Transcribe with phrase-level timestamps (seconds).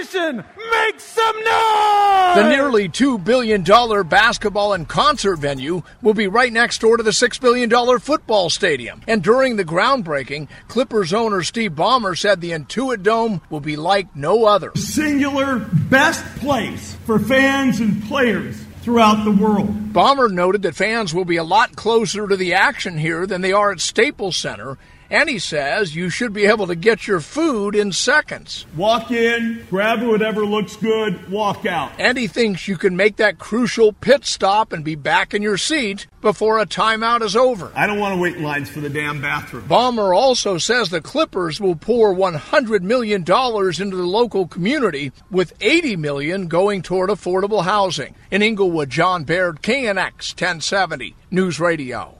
[0.00, 2.36] Clipper Nation, make some noise!
[2.36, 3.62] The nearly $2 billion
[4.08, 9.02] basketball and concert venue will be right next door to the $6 billion football stadium.
[9.06, 14.14] And during the groundbreaking, Clippers owner Steve Ballmer said the Intuit Dome will be like
[14.16, 14.72] no other.
[14.76, 19.92] Singular best place for fans and players throughout the world.
[19.92, 23.52] Ballmer noted that fans will be a lot closer to the action here than they
[23.52, 24.78] are at Staples Center
[25.10, 28.64] and he says you should be able to get your food in seconds.
[28.76, 31.92] Walk in, grab whatever looks good, walk out.
[31.98, 35.58] And he thinks you can make that crucial pit stop and be back in your
[35.58, 37.72] seat before a timeout is over.
[37.74, 39.66] I don't want to wait in lines for the damn bathroom.
[39.68, 45.96] Ballmer also says the Clippers will pour $100 million into the local community, with 80
[45.96, 48.14] million going toward affordable housing.
[48.30, 52.19] In Inglewood, John Baird, KNX 1070, News Radio.